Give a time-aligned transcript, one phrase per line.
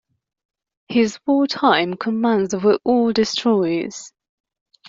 [0.87, 4.11] His wartime commands were all destroyers.